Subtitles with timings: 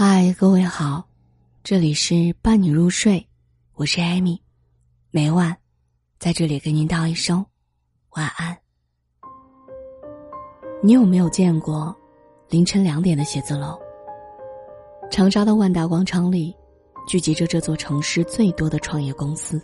[0.00, 1.02] 嗨，各位好，
[1.64, 3.26] 这里是伴你入睡，
[3.74, 4.40] 我是艾米，
[5.10, 5.56] 每晚
[6.20, 7.44] 在这里给您道一声
[8.10, 8.56] 晚安。
[10.80, 11.92] 你有没有见过
[12.48, 13.76] 凌晨两点的写字楼？
[15.10, 16.54] 长沙的万达广场里
[17.08, 19.60] 聚集着这座城市最多的创业公司。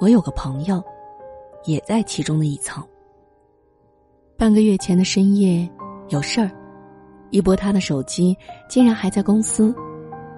[0.00, 0.82] 我有个朋友，
[1.64, 2.82] 也在其中的一层。
[4.38, 5.70] 半个月前的深夜，
[6.08, 6.50] 有事儿。
[7.30, 8.36] 一拨他的手机，
[8.68, 9.74] 竟然还在公司，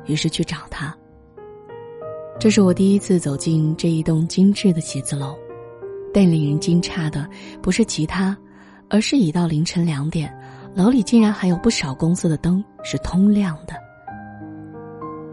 [0.06, 0.94] 于是去找他。
[2.38, 5.36] 这是我第一次走进这一栋精致的写字楼，
[6.12, 7.28] 但令人惊诧的
[7.62, 8.36] 不是其他，
[8.88, 10.34] 而是已到凌晨两点，
[10.74, 13.74] 楼里竟然还有不少公司的灯是通亮的。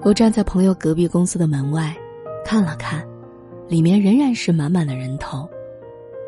[0.02, 1.96] 我站在朋友隔壁公司的门外，
[2.46, 3.06] 看了看，
[3.68, 5.50] 里面仍然是满满的人头，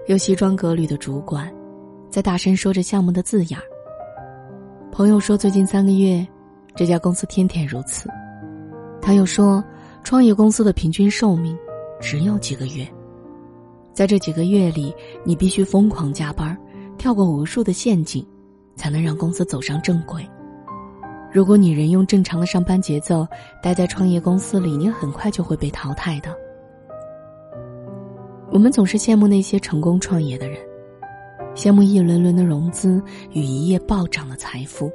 [0.08, 1.54] 有西装革履的主管，
[2.10, 3.64] 在大声说着项目的字眼儿。
[4.92, 6.28] 朋友说，最近三个月，
[6.76, 8.10] 这家公司天天如此。
[9.02, 9.64] 他又说，
[10.04, 11.58] 创业公司的平均寿命
[12.02, 12.86] 只有几个月，
[13.94, 16.56] 在这几个月里，你必须疯狂加班，
[16.98, 18.24] 跳过无数的陷阱，
[18.76, 20.30] 才能让公司走上正轨。
[21.32, 23.26] 如果你人用正常的上班节奏
[23.64, 26.36] 待在创业公司里，你很快就会被淘汰的。
[28.52, 30.60] 我们总是羡慕那些成功创业的人。
[31.56, 34.92] 羡慕一轮轮的融资与一夜暴涨的财富。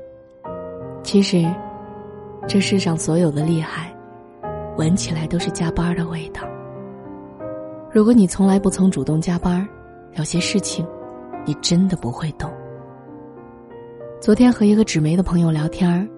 [1.02, 1.44] 其实，
[2.48, 3.94] 这世上所有的厉害，
[4.76, 6.42] 闻起来都是加班的味道。
[7.92, 9.66] 如果你从来不曾主动加班，
[10.14, 10.86] 有些事情，
[11.44, 12.50] 你真的不会懂。
[14.20, 16.08] 昨天和一个纸媒的朋友聊天儿，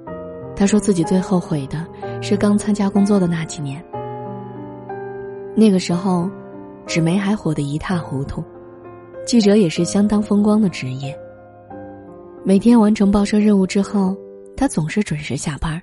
[0.56, 1.86] 他说自己最后悔的
[2.23, 3.84] 是刚参加工作的那几年。
[5.55, 6.30] 那个时候，
[6.86, 8.42] 纸媒还火得一塌糊涂。
[9.29, 11.15] 记者也是相当风光的职业。
[12.47, 14.17] 每天完成报社任务之后，
[14.57, 15.79] 他总是准时下班，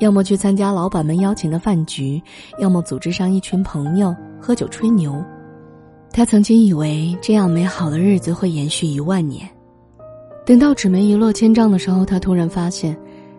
[0.00, 2.22] 要么去参加老板们邀请的饭局，
[2.58, 5.24] 要么组织上一群朋友喝酒吹牛。
[6.12, 9.48] 他曾经以为这样美好的日子会延续一万年，
[10.44, 12.94] 等到纸媒一落千丈的时候，他突然发现，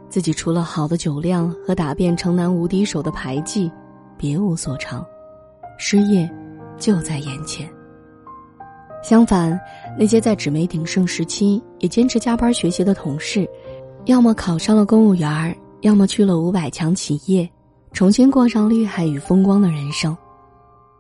[0.10, 3.72] 自己除了好的酒量和打遍城南无敌手的牌技，
[4.18, 5.06] 别无所长，
[5.78, 6.28] 失业
[6.80, 7.70] 就在眼前。
[9.02, 9.60] 相反，
[9.98, 13.48] 那些在纸媒鼎盛时期也坚持加班学习的同事，
[14.06, 17.50] 要么考上了公务员儿，要么去了五百强企业，
[17.94, 20.16] 重新过上厉害与风光的人生。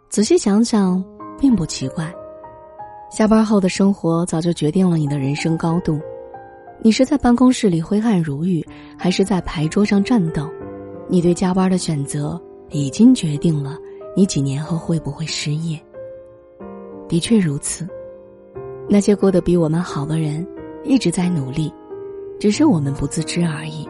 [0.10, 1.04] 仔细想想，
[1.40, 2.12] 并不奇怪。
[3.12, 6.00] 下班后的生活早就决定了你的人生高度。
[6.82, 8.66] 你是在办公室里挥汗如雨，
[8.98, 10.50] 还是在牌桌上战斗？
[11.10, 13.76] 你对加班的选择已经决定了
[14.16, 15.78] 你几年后会不会失业。
[17.10, 17.86] 的确如此，
[18.88, 20.46] 那些过得比我们好的人
[20.84, 21.74] 一直在努力，
[22.40, 23.90] 只是我们不自知而已。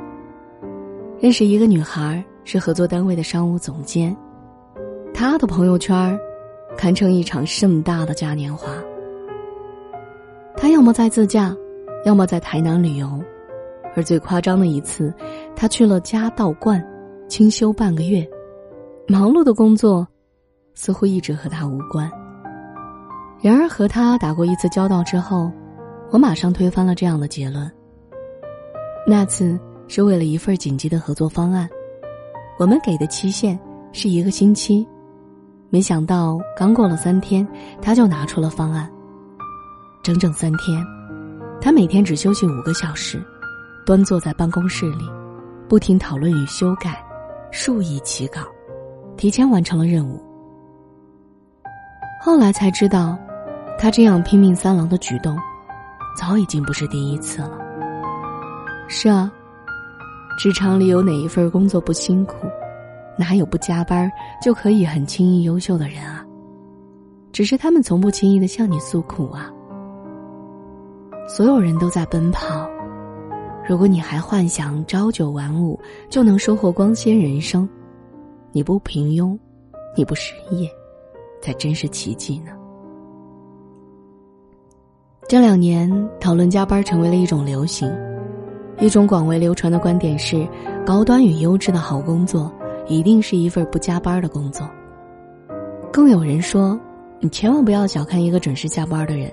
[1.19, 4.16] 认识一个女孩，是合作单位的商务总监，
[5.13, 6.18] 她的朋友圈
[6.78, 8.72] 堪称一场盛大的嘉年华。
[10.56, 11.53] 她要么在自驾，
[12.06, 13.22] 要么在台南旅游，
[13.97, 15.13] 而最夸张的一次，
[15.57, 16.81] 她去了嘉道观，
[17.28, 18.25] 清修半个月，
[19.09, 20.07] 忙碌的工作
[20.74, 22.09] 似乎一直和她无关。
[23.41, 25.50] 然而和他打过一次交道之后，
[26.11, 27.72] 我马上推翻了这样的结论。
[29.07, 29.57] 那次
[29.88, 31.69] 是为了一份紧急的合作方案，
[32.59, 33.57] 我们给的期限
[33.94, 34.85] 是一个星期，
[35.69, 37.47] 没想到刚过了三天，
[37.81, 38.91] 他就拿出了方案。
[40.03, 40.85] 整整三天，
[41.61, 43.23] 他每天只休息五个小时，
[43.85, 45.06] 端坐在办公室里，
[45.69, 47.01] 不停讨论与修改
[47.51, 48.41] 数以起稿，
[49.16, 50.21] 提前完成了任务。
[52.21, 53.17] 后来才知道。
[53.81, 55.38] 他这样拼命三郎的举动，
[56.13, 57.57] 早已经不是第一次了。
[58.90, 59.31] 是啊，
[60.38, 62.35] 职场里有哪一份工作不辛苦？
[63.18, 66.25] 哪有不加班就可以很轻易优秀的人啊？
[67.31, 69.50] 只是他们从不轻易的向你诉苦啊。
[71.25, 72.69] 所有人都在奔跑，
[73.66, 75.79] 如果你还幻想朝九晚五
[76.09, 77.68] 就能收获光鲜人生，
[78.51, 79.39] 你不平庸，
[79.95, 80.69] 你不失业，
[81.42, 82.51] 才真是奇迹呢。
[85.30, 87.88] 这两年，讨论加班成为了一种流行。
[88.80, 90.44] 一种广为流传的观点是，
[90.84, 92.52] 高端与优质的好工作，
[92.88, 94.68] 一定是一份不加班的工作。
[95.94, 96.80] 更有人说，
[97.20, 99.31] 你千万不要小看一个准时加班的人。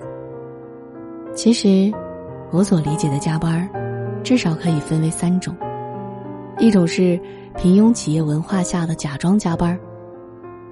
[1.33, 1.91] 其实，
[2.51, 3.67] 我所理解的加班，
[4.23, 5.55] 至少可以分为三种：
[6.59, 7.19] 一种是
[7.57, 9.75] 平庸企业文化下的假装加班，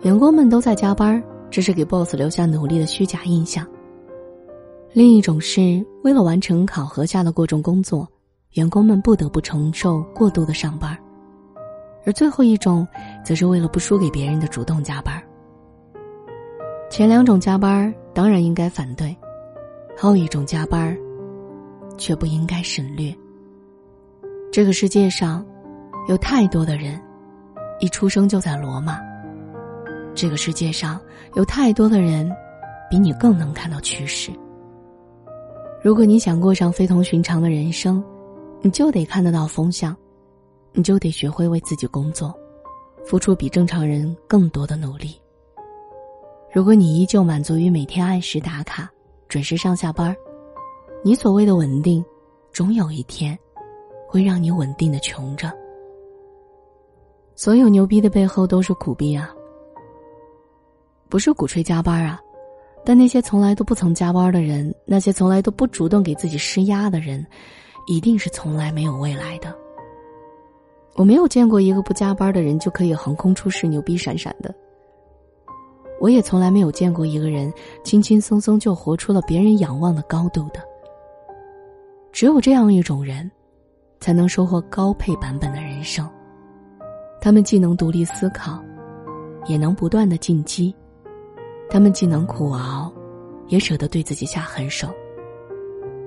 [0.03, 1.19] 员工们都在加班，
[1.49, 3.65] 只是给 boss 留下努力的虚假印象。
[4.95, 8.07] 另一种是为了完成考核下的过重工作，
[8.53, 10.97] 员工们不得不承受过度的上班，
[12.05, 12.87] 而最后一种，
[13.21, 15.21] 则是为了不输给别人的主动加班。
[16.89, 19.13] 前两种加班当然应该反对，
[19.97, 20.97] 后一种加班
[21.97, 23.13] 却不应该省略。
[24.49, 25.45] 这个世界上，
[26.07, 26.97] 有太多的人，
[27.81, 28.97] 一出生就在罗马。
[30.13, 30.97] 这个世界上
[31.33, 32.31] 有太多的人，
[32.89, 34.31] 比你更能看到趋势。
[35.85, 38.03] 如果你想过上非同寻常的人生，
[38.59, 39.95] 你就得看得到风向，
[40.73, 42.33] 你就得学会为自己工作，
[43.05, 45.15] 付出比正常人更多的努力。
[46.51, 48.89] 如果你依旧满足于每天按时打卡、
[49.29, 50.17] 准时上下班
[51.03, 52.03] 你所谓的稳定，
[52.51, 53.37] 终有一天，
[54.07, 55.53] 会让你稳定的穷着。
[57.35, 59.31] 所有牛逼的背后都是苦逼啊！
[61.09, 62.19] 不是鼓吹加班啊。
[62.85, 67.25] 但那些从来都不曾加班的人，那些从来都不主动给自己施压的人，
[67.87, 69.53] 一定是从来没有未来的。
[70.93, 74.53] 我没有见过一个不加班的人就可以横空出世、牛逼闪闪的。
[75.99, 77.51] 我也从来没有见过一个人
[77.83, 80.61] 轻轻松松就活出了别人仰望的高度的。
[82.11, 83.29] 只有这样一种人，
[83.99, 86.07] 才能收获高配版本的人生。
[87.19, 88.63] 他们既能独立思考，
[89.47, 90.73] 也能不断的进击。
[91.69, 92.93] 他们既能苦熬，
[93.47, 94.87] 也舍得对自己下狠手。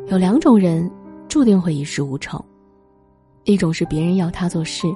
[0.06, 0.90] 有两种人
[1.28, 2.42] 注定会一事无成，
[3.44, 4.86] 一种是别人要他做事，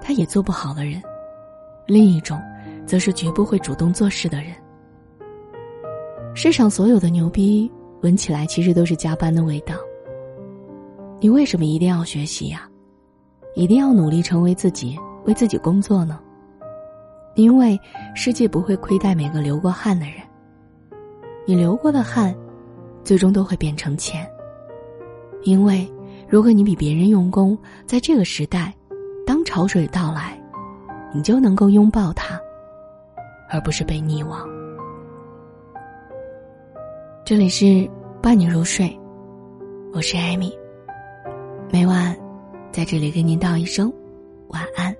[0.00, 1.00] 他也做不好的人；
[1.86, 2.40] 另一种，
[2.86, 4.52] 则是绝不会主动做事的人。
[6.34, 7.70] 世上所有的牛逼，
[8.00, 9.74] 闻起来其实都是加班的味道。
[11.20, 12.68] 你为什么一定要学习呀？
[13.54, 16.18] 一定要努力成为自己，为自己工作呢？
[17.34, 17.80] 因为
[18.14, 20.16] 世界不会亏待每个流过汗的人。
[21.46, 22.34] 你流过的汗，
[23.02, 24.28] 最终都会变成钱。
[25.42, 25.90] 因为
[26.28, 28.72] 如果你比别人用功，在这个时代，
[29.26, 30.40] 当潮水到来，
[31.12, 32.40] 你就能够拥抱它，
[33.50, 34.46] 而不是被溺亡。
[37.24, 37.88] 这里是
[38.20, 38.96] 伴你入睡，
[39.92, 40.56] 我是艾米，
[41.72, 42.16] 每晚
[42.70, 43.92] 在这里跟您道一声
[44.48, 44.94] 晚安。